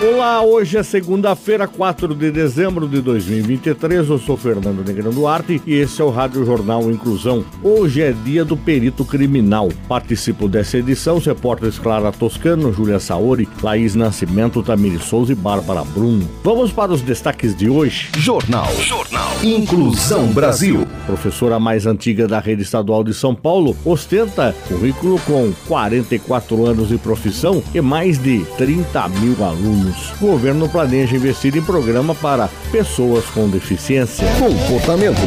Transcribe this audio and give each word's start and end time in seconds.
Olá, 0.00 0.40
hoje 0.42 0.78
é 0.78 0.82
segunda-feira, 0.84 1.66
4 1.66 2.14
de 2.14 2.30
dezembro 2.30 2.86
de 2.86 3.00
2023. 3.00 4.08
Eu 4.08 4.16
sou 4.16 4.36
Fernando 4.36 4.86
Negrão 4.86 5.10
Duarte 5.10 5.60
e 5.66 5.74
esse 5.74 6.00
é 6.00 6.04
o 6.04 6.08
Rádio 6.08 6.46
Jornal 6.46 6.88
Inclusão. 6.88 7.44
Hoje 7.64 8.02
é 8.02 8.12
dia 8.12 8.44
do 8.44 8.56
perito 8.56 9.04
criminal. 9.04 9.68
Participo 9.88 10.46
dessa 10.46 10.78
edição 10.78 11.16
os 11.16 11.26
repórteres 11.26 11.80
Clara 11.80 12.12
Toscano, 12.12 12.72
Júlia 12.72 13.00
Saori, 13.00 13.48
Laís 13.60 13.96
Nascimento, 13.96 14.62
Tamiri 14.62 15.00
Souza 15.00 15.32
e 15.32 15.34
Bárbara 15.34 15.82
Bruno. 15.82 16.30
Vamos 16.44 16.70
para 16.70 16.92
os 16.92 17.02
destaques 17.02 17.56
de 17.56 17.68
hoje. 17.68 18.08
Jornal. 18.16 18.72
Jornal. 18.76 19.32
Inclusão 19.42 20.28
Brasil. 20.28 20.86
Professora 21.06 21.58
mais 21.58 21.86
antiga 21.86 22.28
da 22.28 22.38
rede 22.38 22.62
estadual 22.62 23.02
de 23.02 23.12
São 23.12 23.34
Paulo 23.34 23.76
ostenta 23.84 24.54
currículo 24.68 25.18
com 25.26 25.52
44 25.66 26.66
anos 26.66 26.88
de 26.88 26.98
profissão 26.98 27.60
e 27.74 27.80
mais 27.80 28.16
de 28.16 28.44
30 28.56 29.08
mil 29.08 29.42
alunos 29.42 29.87
anos. 29.88 30.12
O 30.20 30.26
governo 30.26 30.68
planeja 30.68 31.16
investir 31.16 31.56
em 31.56 31.62
programa 31.62 32.14
para 32.14 32.48
pessoas 32.70 33.24
com 33.26 33.48
deficiência. 33.48 34.26
Comportamento. 34.38 35.18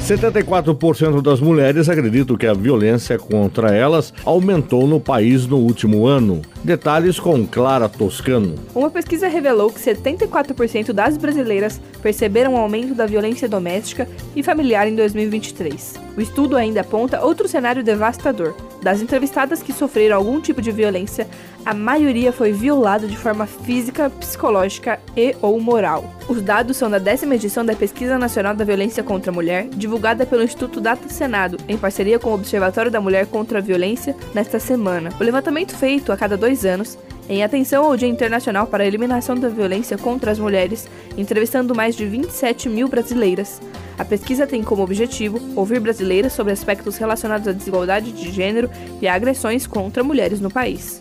74% 0.00 1.22
das 1.22 1.40
mulheres 1.40 1.88
acreditam 1.88 2.36
que 2.36 2.46
a 2.46 2.52
violência 2.52 3.16
contra 3.16 3.72
elas 3.72 4.12
aumentou 4.24 4.84
no 4.88 4.98
país 4.98 5.46
no 5.46 5.58
último 5.58 6.04
ano. 6.04 6.42
Detalhes 6.64 7.20
com 7.20 7.46
Clara 7.46 7.88
Toscano. 7.88 8.56
Uma 8.74 8.90
pesquisa 8.90 9.28
revelou 9.28 9.70
que 9.70 9.78
74% 9.78 10.92
das 10.92 11.16
brasileiras 11.16 11.80
perceberam 12.02 12.54
um 12.54 12.56
aumento 12.56 12.92
da 12.92 13.06
violência 13.06 13.48
doméstica 13.48 14.08
e 14.34 14.42
familiar 14.42 14.88
em 14.88 14.96
2023. 14.96 15.94
O 16.16 16.20
estudo 16.20 16.56
ainda 16.56 16.80
aponta 16.80 17.24
outro 17.24 17.46
cenário 17.46 17.84
devastador. 17.84 18.56
Das 18.82 19.02
entrevistadas 19.02 19.62
que 19.62 19.72
sofreram 19.72 20.16
algum 20.16 20.40
tipo 20.40 20.62
de 20.62 20.72
violência, 20.72 21.28
a 21.64 21.74
maioria 21.74 22.32
foi 22.32 22.52
violada 22.52 23.06
de 23.06 23.16
forma 23.16 23.46
física, 23.46 24.08
psicológica 24.08 24.98
e 25.16 25.36
ou 25.42 25.60
moral. 25.60 26.04
Os 26.28 26.40
dados 26.40 26.76
são 26.76 26.90
da 26.90 26.98
décima 26.98 27.34
edição 27.34 27.64
da 27.64 27.76
Pesquisa 27.76 28.18
Nacional 28.18 28.54
da 28.54 28.64
Violência 28.64 29.02
contra 29.02 29.30
a 29.30 29.34
Mulher, 29.34 29.68
divulgada 29.68 30.24
pelo 30.24 30.42
Instituto 30.42 30.80
Data 30.80 31.08
Senado, 31.08 31.58
em 31.68 31.76
parceria 31.76 32.18
com 32.18 32.30
o 32.30 32.34
Observatório 32.34 32.90
da 32.90 33.00
Mulher 33.00 33.26
contra 33.26 33.58
a 33.58 33.62
Violência, 33.62 34.16
nesta 34.34 34.58
semana. 34.58 35.10
O 35.20 35.22
levantamento 35.22 35.76
feito 35.76 36.10
a 36.10 36.16
cada 36.16 36.36
dois 36.36 36.64
anos 36.64 36.98
em 37.30 37.44
atenção 37.44 37.84
ao 37.84 37.96
Dia 37.96 38.08
Internacional 38.08 38.66
para 38.66 38.82
a 38.82 38.86
Eliminação 38.86 39.36
da 39.36 39.48
Violência 39.48 39.96
contra 39.96 40.32
as 40.32 40.38
Mulheres, 40.38 40.88
entrevistando 41.16 41.74
mais 41.74 41.94
de 41.94 42.06
27 42.06 42.68
mil 42.68 42.88
brasileiras. 42.88 43.60
A 43.98 44.04
pesquisa 44.04 44.46
tem 44.46 44.62
como 44.62 44.82
objetivo 44.82 45.40
ouvir 45.54 45.80
brasileiras 45.80 46.32
sobre 46.32 46.52
aspectos 46.52 46.96
relacionados 46.96 47.46
à 47.46 47.52
desigualdade 47.52 48.12
de 48.12 48.30
gênero 48.30 48.70
e 49.00 49.08
a 49.08 49.14
agressões 49.14 49.66
contra 49.66 50.02
mulheres 50.04 50.40
no 50.40 50.50
país. 50.50 51.00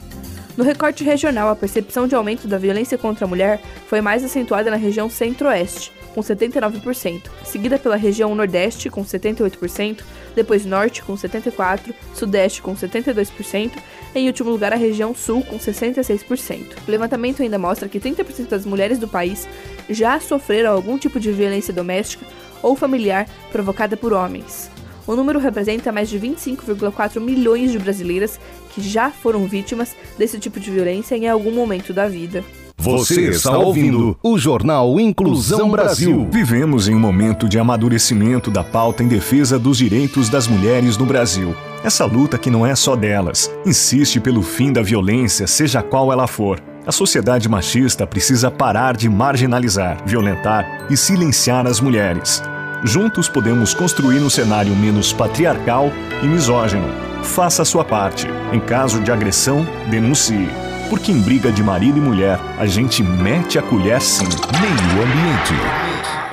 No 0.58 0.64
recorte 0.64 1.04
regional, 1.04 1.50
a 1.50 1.56
percepção 1.56 2.08
de 2.08 2.16
aumento 2.16 2.48
da 2.48 2.58
violência 2.58 2.98
contra 2.98 3.26
a 3.26 3.28
mulher 3.28 3.62
foi 3.88 4.02
mais 4.02 4.24
acentuada 4.26 4.70
na 4.70 4.76
região 4.76 5.10
centro-oeste, 5.10 5.92
com 6.14 6.22
79%, 6.22 7.24
seguida 7.44 7.78
pela 7.78 7.96
região 7.96 8.34
Nordeste, 8.36 8.90
com 8.90 9.04
78%, 9.04 10.02
depois 10.36 10.66
Norte, 10.66 11.04
com 11.04 11.14
74%, 11.14 11.94
Sudeste, 12.14 12.62
com 12.62 12.76
72%, 12.76 13.72
e 14.16 14.20
em 14.20 14.28
último 14.28 14.50
lugar 14.50 14.74
a 14.74 14.78
região 14.78 15.14
Sul, 15.16 15.44
com 15.44 15.58
66%. 15.58 16.78
O 16.88 16.92
levantamento 16.92 17.42
ainda 17.42 17.58
mostra 17.58 17.88
que 17.88 18.00
30% 18.00 18.48
das 18.48 18.66
mulheres 18.66 18.98
do 18.98 19.08
país 19.08 19.48
já 19.90 20.20
sofreram 20.20 20.72
algum 20.72 20.98
tipo 20.98 21.20
de 21.20 21.32
violência 21.32 21.74
doméstica 21.74 22.26
ou 22.62 22.76
familiar 22.76 23.28
provocada 23.52 23.96
por 23.96 24.14
homens. 24.14 24.70
O 25.08 25.16
número 25.16 25.40
representa 25.40 25.92
mais 25.92 26.08
de 26.08 26.20
25,4 26.20 27.20
milhões 27.20 27.72
de 27.72 27.80
brasileiras 27.80 28.40
que 28.70 28.82
já 28.82 29.10
foram 29.10 29.48
vítimas 29.48 29.96
desse 30.18 30.38
tipo 30.40 30.60
de 30.60 30.70
violência 30.70 31.16
em 31.16 31.28
algum 31.28 31.52
momento 31.52 31.92
da 31.92 32.08
vida. 32.08 32.44
Você 32.80 33.24
está 33.28 33.58
ouvindo 33.58 34.18
o 34.24 34.38
Jornal 34.38 34.98
Inclusão 35.02 35.70
Brasil. 35.70 36.26
Vivemos 36.32 36.88
em 36.88 36.96
um 36.96 37.00
momento 37.00 37.50
de 37.50 37.60
amadurecimento 37.60 38.50
da 38.50 38.64
pauta 38.64 39.04
em 39.04 39.08
defesa 39.10 39.60
dos 39.60 39.78
direitos 39.78 40.30
das 40.30 40.48
mulheres 40.48 40.96
no 40.96 41.06
Brasil. 41.06 41.54
Essa 41.84 42.06
luta 42.06 42.38
que 42.38 42.50
não 42.50 42.66
é 42.66 42.74
só 42.76 42.96
delas, 42.96 43.52
insiste 43.66 44.22
pelo 44.22 44.42
fim 44.42 44.72
da 44.72 44.82
violência, 44.82 45.46
seja 45.46 45.84
qual 45.84 46.10
ela 46.10 46.26
for. 46.26 46.64
A 46.88 46.92
sociedade 46.94 47.50
machista 47.50 48.08
precisa 48.08 48.50
parar 48.50 48.96
de 48.96 49.10
marginalizar, 49.10 50.02
violentar 50.06 50.88
e 50.90 50.96
silenciar 50.96 51.68
as 51.68 51.82
mulheres. 51.82 52.42
Juntos 52.86 53.28
podemos 53.28 53.74
construir 53.74 54.20
um 54.20 54.30
cenário 54.30 54.74
menos 54.74 55.12
patriarcal 55.12 55.92
e 56.24 56.26
misógino. 56.26 56.88
Faça 57.24 57.64
a 57.64 57.66
sua 57.66 57.84
parte. 57.84 58.26
Em 58.54 58.60
caso 58.62 59.02
de 59.02 59.12
agressão, 59.12 59.68
denuncie. 59.92 60.69
Porque 60.90 61.12
em 61.12 61.22
briga 61.22 61.52
de 61.52 61.62
marido 61.62 62.00
e 62.00 62.02
mulher, 62.02 62.40
a 62.58 62.66
gente 62.66 63.04
mete 63.04 63.60
a 63.60 63.62
colher 63.62 64.02
sim. 64.02 64.26
Meio 64.60 65.04
ambiente. 65.04 65.54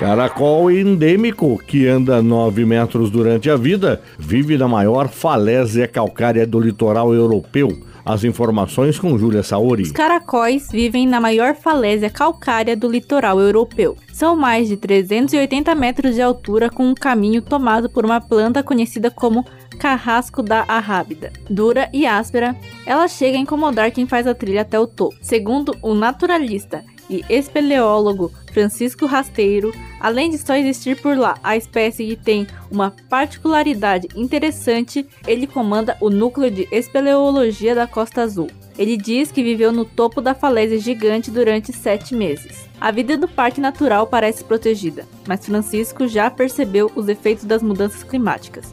Caracol 0.01 0.71
endêmico, 0.71 1.59
que 1.67 1.87
anda 1.87 2.23
9 2.23 2.65
metros 2.65 3.11
durante 3.11 3.51
a 3.51 3.57
vida, 3.57 4.01
vive 4.19 4.57
na 4.57 4.67
maior 4.67 5.09
falésia 5.09 5.87
calcária 5.87 6.47
do 6.47 6.59
litoral 6.59 7.13
europeu. 7.13 7.79
As 8.05 8.25
informações 8.25 8.99
com 8.99 9.19
Júlia 9.19 9.43
Saori. 9.43 9.83
Os 9.83 9.93
caracóis 9.93 10.69
vivem 10.71 11.07
na 11.07 11.21
maior 11.21 11.55
falésia 11.55 12.09
calcária 12.09 12.77
do 12.77 12.89
litoral 12.89 13.41
europeu. 13.41 13.97
São 14.13 14.37
mais 14.37 14.69
de 14.69 14.77
380 14.77 15.75
metros 15.75 16.15
de 16.15 16.23
altura 16.23 16.71
com 16.71 16.87
um 16.89 16.95
caminho 16.95 17.43
tomado 17.43 17.91
por 17.91 18.05
uma 18.05 18.21
planta 18.21 18.63
conhecida 18.63 19.11
como 19.11 19.45
carrasco 19.79 20.43
da 20.43 20.65
arrábida. 20.67 21.33
Dura 21.49 21.89
e 21.93 22.07
áspera, 22.07 22.57
ela 22.85 23.07
chega 23.09 23.37
a 23.37 23.41
incomodar 23.41 23.91
quem 23.91 24.07
faz 24.07 24.27
a 24.27 24.35
trilha 24.35 24.63
até 24.63 24.79
o 24.79 24.87
topo. 24.87 25.17
Segundo 25.21 25.77
o 25.83 25.95
naturalista 25.95 26.85
e 27.09 27.25
espeleólogo 27.29 28.33
Francisco 28.53 29.07
Rasteiro, 29.07 29.73
além 30.01 30.31
de 30.31 30.39
só 30.39 30.57
existir 30.57 31.01
por 31.01 31.17
lá 31.17 31.39
a 31.43 31.57
espécie 31.57 32.07
que 32.07 32.17
tem 32.17 32.47
uma 32.71 32.93
particularidade 33.09 34.09
interessante, 34.17 35.07
ele 35.27 35.47
comanda 35.47 35.97
o 36.01 36.11
núcleo 36.11 36.51
de 36.51 36.67
espeleologia 36.73 37.75
da 37.75 37.87
Costa 37.87 38.23
Azul. 38.23 38.49
Ele 38.79 38.97
diz 38.97 39.31
que 39.31 39.43
viveu 39.43 39.73
no 39.73 39.85
topo 39.85 40.21
da 40.21 40.35
falésia 40.35 40.79
gigante 40.79 41.31
durante 41.31 41.73
sete 41.73 42.15
meses. 42.15 42.66
A 42.87 42.93
vida 42.93 43.17
do 43.17 43.27
parque 43.27 43.61
natural 43.61 44.07
parece 44.07 44.45
protegida, 44.45 45.09
mas 45.27 45.45
Francisco 45.45 46.07
já 46.07 46.31
percebeu 46.31 46.89
os 46.95 47.09
efeitos 47.09 47.45
das 47.45 47.61
mudanças 47.61 48.05
climáticas. 48.05 48.73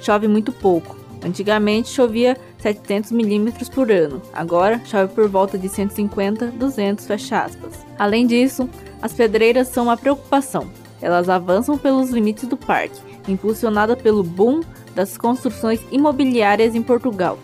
Chove 0.00 0.26
muito 0.26 0.50
pouco. 0.50 0.96
Antigamente 1.24 1.90
chovia 1.90 2.36
700 2.58 3.12
milímetros 3.12 3.68
por 3.68 3.88
ano. 3.92 4.20
Agora 4.32 4.82
chove 4.84 5.14
por 5.14 5.28
volta 5.28 5.56
de 5.56 5.68
150, 5.68 6.48
200, 6.48 7.06
fecha 7.06 7.44
aspas. 7.44 7.86
Além 7.96 8.26
disso, 8.26 8.68
as 9.00 9.12
pedreiras 9.12 9.68
são 9.68 9.84
uma 9.84 9.96
preocupação. 9.96 10.68
Elas 11.00 11.28
avançam 11.28 11.78
pelos 11.78 12.10
limites 12.10 12.48
do 12.48 12.56
parque, 12.56 13.00
impulsionada 13.28 13.96
pelo 13.96 14.24
boom 14.24 14.60
das 14.92 15.16
construções 15.16 15.80
imobiliárias 15.92 16.74
em 16.74 16.82
Portugal. 16.82 17.38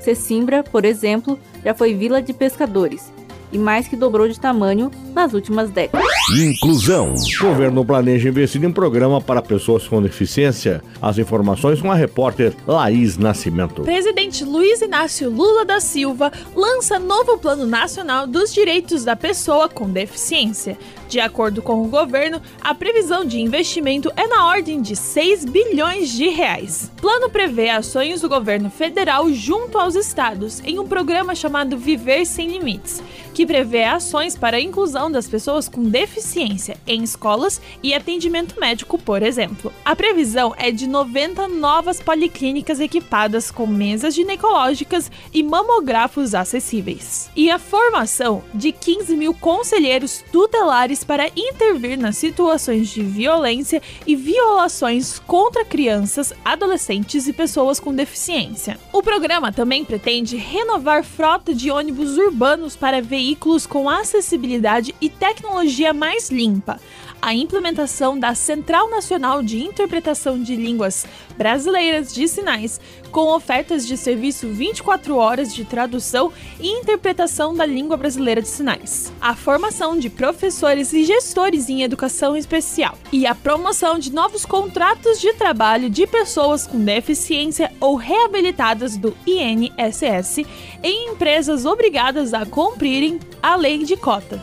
Sesimbra, 0.00 0.62
por 0.62 0.84
exemplo, 0.84 1.36
já 1.64 1.74
foi 1.74 1.92
vila 1.92 2.22
de 2.22 2.32
pescadores 2.32 3.15
e 3.56 3.58
mais 3.58 3.88
que 3.88 3.96
dobrou 3.96 4.28
de 4.28 4.38
tamanho 4.38 4.90
nas 5.14 5.32
últimas 5.32 5.70
décadas. 5.70 6.06
Inclusão. 6.38 7.14
O 7.14 7.42
governo 7.46 7.84
planeja 7.84 8.28
investir 8.28 8.62
em 8.62 8.70
programa 8.70 9.20
para 9.20 9.40
pessoas 9.40 9.88
com 9.88 10.02
deficiência. 10.02 10.82
As 11.00 11.16
informações 11.16 11.80
com 11.80 11.90
a 11.90 11.94
repórter 11.94 12.54
Laís 12.66 13.16
Nascimento. 13.16 13.82
Presidente 13.82 14.44
Luiz 14.44 14.82
Inácio 14.82 15.30
Lula 15.30 15.64
da 15.64 15.80
Silva 15.80 16.30
lança 16.54 16.98
novo 16.98 17.38
Plano 17.38 17.64
Nacional 17.64 18.26
dos 18.26 18.52
Direitos 18.52 19.04
da 19.04 19.16
Pessoa 19.16 19.68
com 19.68 19.88
Deficiência. 19.88 20.76
De 21.08 21.20
acordo 21.20 21.62
com 21.62 21.82
o 21.82 21.88
governo, 21.88 22.42
a 22.60 22.74
previsão 22.74 23.24
de 23.24 23.40
investimento 23.40 24.10
é 24.16 24.26
na 24.26 24.46
ordem 24.46 24.82
de 24.82 24.96
6 24.96 25.44
bilhões 25.44 26.10
de 26.10 26.28
reais. 26.28 26.90
O 26.98 27.00
plano 27.00 27.30
prevê 27.30 27.70
ações 27.70 28.20
do 28.20 28.28
governo 28.28 28.70
federal 28.70 29.32
junto 29.32 29.78
aos 29.78 29.94
estados 29.94 30.60
em 30.64 30.80
um 30.80 30.86
programa 30.86 31.34
chamado 31.34 31.78
Viver 31.78 32.26
Sem 32.26 32.48
Limites, 32.48 33.00
que 33.32 33.46
prevê 33.46 33.84
ações 33.84 34.36
para 34.36 34.56
a 34.56 34.60
inclusão 34.60 35.10
das 35.10 35.28
pessoas 35.28 35.68
com 35.68 35.84
deficiência 35.84 36.76
em 36.86 37.04
escolas 37.04 37.60
e 37.82 37.94
atendimento 37.94 38.58
médico, 38.58 38.98
por 38.98 39.22
exemplo. 39.22 39.72
A 39.84 39.94
previsão 39.94 40.54
é 40.56 40.72
de 40.72 40.88
90 40.88 41.46
novas 41.46 42.00
policlínicas 42.00 42.80
equipadas 42.80 43.50
com 43.50 43.66
mesas 43.66 44.14
ginecológicas 44.14 45.10
e 45.32 45.42
mamógrafos 45.42 46.34
acessíveis. 46.34 47.30
E 47.36 47.50
a 47.50 47.58
formação 47.58 48.42
de 48.52 48.72
15 48.72 49.16
mil 49.16 49.34
conselheiros 49.34 50.24
tutelares 50.32 50.95
para 51.04 51.30
intervir 51.36 51.98
nas 51.98 52.16
situações 52.16 52.88
de 52.88 53.02
violência 53.02 53.82
e 54.06 54.14
violações 54.14 55.18
contra 55.18 55.64
crianças, 55.64 56.32
adolescentes 56.44 57.26
e 57.26 57.32
pessoas 57.32 57.80
com 57.80 57.94
deficiência. 57.94 58.78
O 58.92 59.02
programa 59.02 59.52
também 59.52 59.84
pretende 59.84 60.36
renovar 60.36 61.04
frota 61.04 61.54
de 61.54 61.70
ônibus 61.70 62.16
urbanos 62.16 62.76
para 62.76 63.02
veículos 63.02 63.66
com 63.66 63.88
acessibilidade 63.88 64.94
e 65.00 65.08
tecnologia 65.08 65.92
mais 65.92 66.30
limpa, 66.30 66.80
a 67.20 67.34
implementação 67.34 68.18
da 68.18 68.34
Central 68.34 68.90
Nacional 68.90 69.42
de 69.42 69.62
Interpretação 69.62 70.42
de 70.42 70.54
Línguas 70.54 71.06
Brasileiras 71.36 72.14
de 72.14 72.26
Sinais, 72.28 72.80
com 73.10 73.34
ofertas 73.34 73.86
de 73.86 73.96
serviço 73.96 74.48
24 74.48 75.16
horas 75.16 75.54
de 75.54 75.64
tradução 75.64 76.32
e 76.60 76.68
interpretação 76.68 77.54
da 77.54 77.64
língua 77.64 77.96
brasileira 77.96 78.42
de 78.42 78.48
sinais, 78.48 79.12
a 79.20 79.34
formação 79.34 79.98
de 79.98 80.10
professores 80.10 80.92
e 80.92 81.04
gestores 81.04 81.68
em 81.68 81.82
educação 81.82 82.36
especial 82.36 82.96
e 83.12 83.26
a 83.26 83.34
promoção 83.34 83.98
de 83.98 84.12
novos 84.12 84.44
contratos 84.44 85.20
de 85.20 85.32
trabalho 85.34 85.88
de 85.88 86.06
pessoas 86.06 86.66
com 86.66 86.78
deficiência 86.78 87.72
ou 87.80 87.96
reabilitadas 87.96 88.96
do 88.96 89.16
INSS 89.26 90.44
em 90.82 91.10
empresas 91.12 91.64
obrigadas 91.64 92.34
a 92.34 92.44
cumprirem 92.44 93.18
a 93.42 93.56
lei 93.56 93.84
de 93.84 93.96
cotas. 93.96 94.40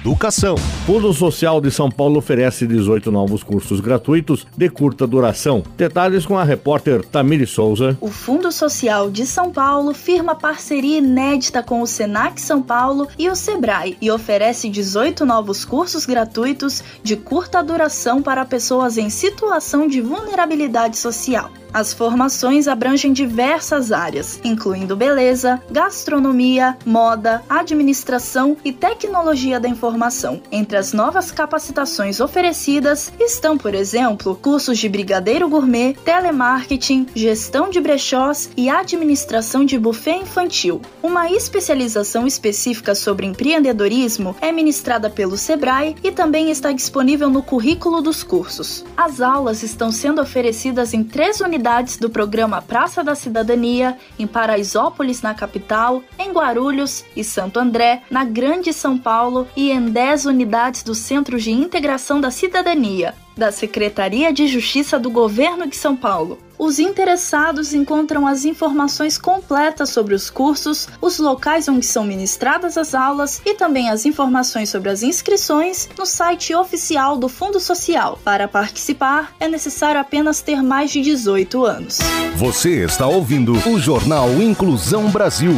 Educação. 0.00 0.56
Fundo 0.86 1.12
Social 1.12 1.60
de 1.60 1.70
São 1.70 1.90
Paulo 1.98 2.18
oferece 2.18 2.64
18 2.64 3.10
novos 3.10 3.42
cursos 3.42 3.80
gratuitos 3.80 4.46
de 4.56 4.68
curta 4.68 5.04
duração. 5.04 5.64
Detalhes 5.76 6.24
com 6.24 6.38
a 6.38 6.44
repórter 6.44 7.04
Tamiri 7.04 7.44
Souza. 7.44 7.98
O 8.00 8.06
Fundo 8.06 8.52
Social 8.52 9.10
de 9.10 9.26
São 9.26 9.50
Paulo 9.50 9.92
firma 9.92 10.36
parceria 10.36 10.98
inédita 10.98 11.60
com 11.60 11.82
o 11.82 11.88
Senac 11.88 12.40
São 12.40 12.62
Paulo 12.62 13.08
e 13.18 13.28
o 13.28 13.34
Sebrae 13.34 13.98
e 14.00 14.12
oferece 14.12 14.68
18 14.68 15.26
novos 15.26 15.64
cursos 15.64 16.06
gratuitos 16.06 16.84
de 17.02 17.16
curta 17.16 17.64
duração 17.64 18.22
para 18.22 18.44
pessoas 18.44 18.96
em 18.96 19.10
situação 19.10 19.88
de 19.88 20.00
vulnerabilidade 20.00 20.96
social. 20.96 21.50
As 21.72 21.92
formações 21.92 22.66
abrangem 22.66 23.12
diversas 23.12 23.92
áreas, 23.92 24.40
incluindo 24.42 24.96
beleza, 24.96 25.60
gastronomia, 25.70 26.76
moda, 26.84 27.42
administração 27.48 28.56
e 28.64 28.72
tecnologia 28.72 29.60
da 29.60 29.68
informação. 29.68 30.40
Entre 30.50 30.76
as 30.76 30.92
novas 30.92 31.30
capacitações 31.30 32.20
oferecidas 32.20 33.12
estão, 33.20 33.58
por 33.58 33.74
exemplo, 33.74 34.34
cursos 34.36 34.78
de 34.78 34.88
brigadeiro 34.88 35.48
gourmet, 35.48 35.94
telemarketing, 36.04 37.06
gestão 37.14 37.68
de 37.68 37.80
brechós 37.80 38.50
e 38.56 38.70
administração 38.70 39.64
de 39.64 39.78
buffet 39.78 40.16
infantil. 40.16 40.80
Uma 41.02 41.30
especialização 41.30 42.26
específica 42.26 42.94
sobre 42.94 43.26
empreendedorismo 43.26 44.34
é 44.40 44.50
ministrada 44.50 45.10
pelo 45.10 45.36
Sebrae 45.36 45.96
e 46.02 46.10
também 46.10 46.50
está 46.50 46.72
disponível 46.72 47.28
no 47.28 47.42
currículo 47.42 48.00
dos 48.00 48.22
cursos. 48.22 48.84
As 48.96 49.20
aulas 49.20 49.62
estão 49.62 49.92
sendo 49.92 50.20
oferecidas 50.20 50.94
em 50.94 51.04
três 51.04 51.40
unidades 51.40 51.57
unidades 51.58 51.96
do 51.96 52.08
programa 52.08 52.62
Praça 52.62 53.02
da 53.02 53.16
Cidadania, 53.16 53.98
em 54.16 54.28
Paraisópolis, 54.28 55.22
na 55.22 55.34
capital, 55.34 56.04
em 56.16 56.30
Guarulhos 56.30 57.04
e 57.16 57.24
Santo 57.24 57.58
André, 57.58 58.02
na 58.08 58.24
Grande 58.24 58.72
São 58.72 58.96
Paulo, 58.96 59.48
e 59.56 59.72
em 59.72 59.86
10 59.86 60.26
unidades 60.26 60.84
do 60.84 60.94
Centro 60.94 61.36
de 61.36 61.50
Integração 61.50 62.20
da 62.20 62.30
Cidadania, 62.30 63.12
da 63.36 63.50
Secretaria 63.50 64.32
de 64.32 64.46
Justiça 64.46 65.00
do 65.00 65.10
Governo 65.10 65.66
de 65.66 65.74
São 65.74 65.96
Paulo. 65.96 66.38
Os 66.58 66.80
interessados 66.80 67.72
encontram 67.72 68.26
as 68.26 68.44
informações 68.44 69.16
completas 69.16 69.90
sobre 69.90 70.12
os 70.12 70.28
cursos, 70.28 70.88
os 71.00 71.18
locais 71.20 71.68
onde 71.68 71.86
são 71.86 72.02
ministradas 72.02 72.76
as 72.76 72.94
aulas 72.94 73.40
e 73.46 73.54
também 73.54 73.88
as 73.88 74.04
informações 74.04 74.68
sobre 74.68 74.88
as 74.90 75.04
inscrições 75.04 75.88
no 75.96 76.04
site 76.04 76.52
oficial 76.54 77.16
do 77.16 77.28
Fundo 77.28 77.60
Social. 77.60 78.18
Para 78.24 78.48
participar, 78.48 79.32
é 79.38 79.46
necessário 79.46 80.00
apenas 80.00 80.42
ter 80.42 80.60
mais 80.60 80.90
de 80.90 81.00
18 81.00 81.64
anos. 81.64 81.98
Você 82.34 82.84
está 82.84 83.06
ouvindo 83.06 83.52
o 83.52 83.78
Jornal 83.78 84.30
Inclusão 84.42 85.08
Brasil. 85.10 85.52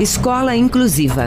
Escola 0.00 0.54
Inclusiva. 0.54 1.26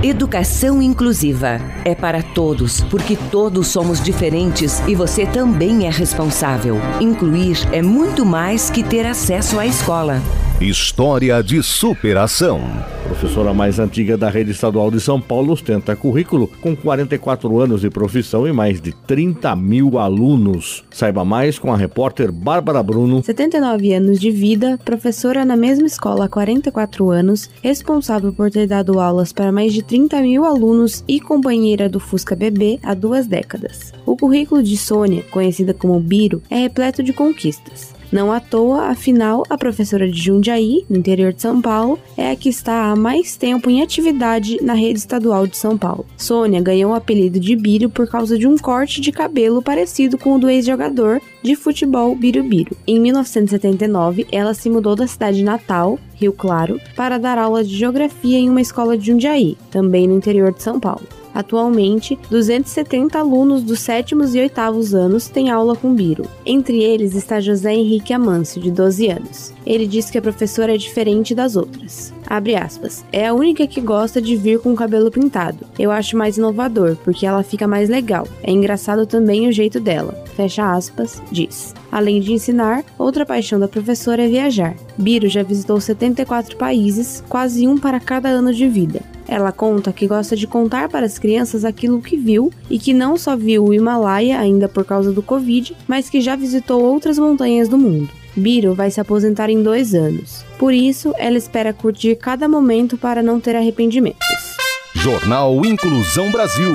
Educação 0.00 0.80
inclusiva. 0.80 1.60
É 1.84 1.92
para 1.92 2.22
todos, 2.22 2.80
porque 2.82 3.16
todos 3.32 3.66
somos 3.66 4.00
diferentes 4.00 4.80
e 4.86 4.94
você 4.94 5.26
também 5.26 5.88
é 5.88 5.90
responsável. 5.90 6.76
Incluir 7.00 7.58
é 7.72 7.82
muito 7.82 8.24
mais 8.24 8.70
que 8.70 8.84
ter 8.84 9.04
acesso 9.04 9.58
à 9.58 9.66
escola. 9.66 10.22
História 10.60 11.42
de 11.42 11.62
superação. 11.62 12.62
Professora 13.04 13.52
mais 13.52 13.78
antiga 13.78 14.16
da 14.16 14.30
rede 14.30 14.52
estadual 14.52 14.90
de 14.90 14.98
São 14.98 15.20
Paulo 15.20 15.52
ostenta 15.52 15.94
currículo 15.94 16.50
com 16.62 16.74
44 16.74 17.60
anos 17.60 17.82
de 17.82 17.90
profissão 17.90 18.48
e 18.48 18.52
mais 18.54 18.80
de 18.80 18.90
30 18.90 19.54
mil 19.54 19.98
alunos. 19.98 20.82
Saiba 20.90 21.26
mais 21.26 21.58
com 21.58 21.70
a 21.70 21.76
repórter 21.76 22.32
Bárbara 22.32 22.82
Bruno. 22.82 23.22
79 23.22 23.92
anos 23.92 24.18
de 24.18 24.30
vida, 24.30 24.78
professora 24.82 25.44
na 25.44 25.56
mesma 25.58 25.86
escola 25.86 26.24
há 26.24 26.28
44 26.28 27.10
anos, 27.10 27.50
responsável 27.62 28.32
por 28.32 28.50
ter 28.50 28.66
dado 28.66 28.98
aulas 28.98 29.34
para 29.34 29.52
mais 29.52 29.74
de 29.74 29.82
30 29.82 30.22
mil 30.22 30.46
alunos 30.46 31.04
e 31.06 31.20
companheira 31.20 31.86
do 31.86 32.00
Fusca 32.00 32.34
Bebê 32.34 32.80
há 32.82 32.94
duas 32.94 33.26
décadas. 33.26 33.92
O 34.06 34.16
currículo 34.16 34.62
de 34.62 34.78
Sônia, 34.78 35.22
conhecida 35.30 35.74
como 35.74 36.00
Biro, 36.00 36.42
é 36.48 36.56
repleto 36.56 37.02
de 37.02 37.12
conquistas. 37.12 37.95
Não 38.10 38.32
à 38.32 38.40
toa, 38.40 38.88
afinal, 38.88 39.42
a 39.50 39.58
professora 39.58 40.08
de 40.08 40.20
Jundiaí, 40.20 40.84
no 40.88 40.96
interior 40.96 41.32
de 41.32 41.42
São 41.42 41.60
Paulo, 41.60 41.98
é 42.16 42.30
a 42.30 42.36
que 42.36 42.48
está 42.48 42.90
há 42.90 42.96
mais 42.96 43.36
tempo 43.36 43.68
em 43.68 43.82
atividade 43.82 44.58
na 44.62 44.74
rede 44.74 44.98
estadual 44.98 45.46
de 45.46 45.56
São 45.56 45.76
Paulo. 45.76 46.06
Sônia 46.16 46.60
ganhou 46.60 46.92
o 46.92 46.94
apelido 46.94 47.40
de 47.40 47.56
Biro 47.56 47.90
por 47.90 48.08
causa 48.08 48.38
de 48.38 48.46
um 48.46 48.56
corte 48.56 49.00
de 49.00 49.10
cabelo 49.10 49.62
parecido 49.62 50.16
com 50.16 50.36
o 50.36 50.38
do 50.38 50.48
ex-jogador 50.48 51.20
de 51.42 51.56
futebol 51.56 52.14
Birubiru. 52.14 52.76
Em 52.86 53.00
1979, 53.00 54.26
ela 54.30 54.54
se 54.54 54.70
mudou 54.70 54.94
da 54.94 55.06
cidade 55.06 55.42
natal, 55.42 55.98
Rio 56.14 56.32
Claro, 56.32 56.80
para 56.94 57.18
dar 57.18 57.38
aula 57.38 57.62
de 57.62 57.76
geografia 57.76 58.38
em 58.38 58.48
uma 58.48 58.60
escola 58.60 58.96
de 58.96 59.06
Jundiaí, 59.06 59.56
também 59.70 60.06
no 60.06 60.16
interior 60.16 60.52
de 60.52 60.62
São 60.62 60.80
Paulo. 60.80 61.15
Atualmente, 61.36 62.18
270 62.30 63.18
alunos 63.18 63.62
dos 63.62 63.80
sétimos 63.80 64.34
e 64.34 64.40
oitavos 64.40 64.94
anos 64.94 65.28
têm 65.28 65.50
aula 65.50 65.76
com 65.76 65.94
Biro. 65.94 66.24
Entre 66.46 66.82
eles 66.82 67.14
está 67.14 67.40
José 67.40 67.74
Henrique 67.74 68.14
Amâncio, 68.14 68.58
de 68.58 68.70
12 68.70 69.08
anos. 69.08 69.52
Ele 69.66 69.86
diz 69.86 70.08
que 70.08 70.16
a 70.16 70.22
professora 70.22 70.74
é 70.74 70.78
diferente 70.78 71.34
das 71.34 71.54
outras. 71.54 72.10
Abre 72.26 72.56
aspas. 72.56 73.04
É 73.12 73.26
a 73.26 73.34
única 73.34 73.66
que 73.66 73.82
gosta 73.82 74.18
de 74.18 74.34
vir 74.34 74.60
com 74.60 74.72
o 74.72 74.76
cabelo 74.76 75.10
pintado. 75.10 75.58
Eu 75.78 75.90
acho 75.90 76.16
mais 76.16 76.38
inovador, 76.38 76.96
porque 77.04 77.26
ela 77.26 77.42
fica 77.42 77.68
mais 77.68 77.90
legal. 77.90 78.26
É 78.42 78.50
engraçado 78.50 79.04
também 79.06 79.46
o 79.46 79.52
jeito 79.52 79.78
dela. 79.78 80.14
Fecha 80.34 80.72
aspas, 80.72 81.22
diz. 81.30 81.74
Além 81.92 82.18
de 82.18 82.32
ensinar, 82.32 82.82
outra 82.98 83.26
paixão 83.26 83.60
da 83.60 83.68
professora 83.68 84.24
é 84.24 84.28
viajar. 84.28 84.74
Biro 84.96 85.28
já 85.28 85.42
visitou 85.42 85.78
74 85.78 86.56
países, 86.56 87.22
quase 87.28 87.68
um 87.68 87.76
para 87.76 88.00
cada 88.00 88.30
ano 88.30 88.54
de 88.54 88.66
vida. 88.66 89.02
Ela 89.28 89.52
conta 89.52 89.92
que 89.92 90.06
gosta 90.06 90.36
de 90.36 90.46
contar 90.46 90.88
para 90.88 91.06
as 91.06 91.18
crianças 91.18 91.64
aquilo 91.64 92.00
que 92.00 92.16
viu 92.16 92.52
e 92.70 92.78
que 92.78 92.94
não 92.94 93.16
só 93.16 93.36
viu 93.36 93.64
o 93.64 93.74
Himalaia 93.74 94.38
ainda 94.38 94.68
por 94.68 94.84
causa 94.84 95.12
do 95.12 95.22
Covid, 95.22 95.76
mas 95.86 96.08
que 96.08 96.20
já 96.20 96.36
visitou 96.36 96.82
outras 96.82 97.18
montanhas 97.18 97.68
do 97.68 97.78
mundo. 97.78 98.08
Biro 98.36 98.74
vai 98.74 98.90
se 98.90 99.00
aposentar 99.00 99.48
em 99.48 99.62
dois 99.62 99.94
anos. 99.94 100.44
Por 100.58 100.74
isso, 100.74 101.14
ela 101.18 101.38
espera 101.38 101.72
curtir 101.72 102.16
cada 102.16 102.48
momento 102.48 102.98
para 102.98 103.22
não 103.22 103.40
ter 103.40 103.56
arrependimentos. 103.56 104.56
Jornal 104.94 105.64
Inclusão 105.64 106.30
Brasil. 106.30 106.74